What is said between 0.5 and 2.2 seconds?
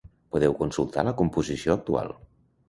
consultar la composició actual.